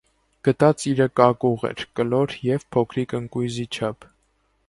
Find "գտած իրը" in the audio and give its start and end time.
0.45-1.05